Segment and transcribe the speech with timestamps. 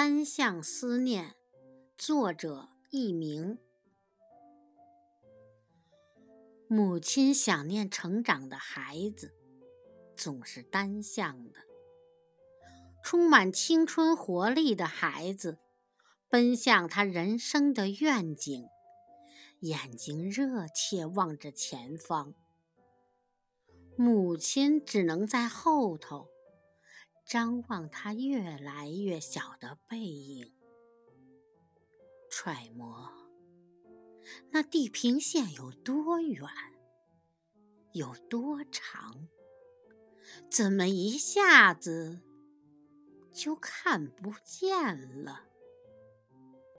[0.00, 1.34] 单向思念，
[1.96, 3.58] 作者佚名。
[6.68, 9.34] 母亲想念成长的孩子，
[10.16, 11.58] 总是单向的。
[13.02, 15.58] 充满青春活力的孩子，
[16.28, 18.68] 奔向他人生的愿景，
[19.62, 22.34] 眼睛热切望着前方。
[23.96, 26.28] 母亲只能在后头
[27.28, 30.50] 张望他越来越小的背影，
[32.30, 33.12] 揣摩
[34.50, 36.48] 那地平线有多远，
[37.92, 39.28] 有多长，
[40.50, 42.22] 怎么一下子
[43.30, 45.50] 就看不见了？